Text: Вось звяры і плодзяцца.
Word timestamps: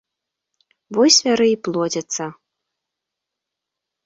Вось 0.97 1.17
звяры 1.19 1.47
і 1.51 1.59
плодзяцца. 1.67 2.23